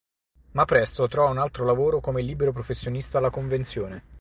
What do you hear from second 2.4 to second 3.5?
professionista alla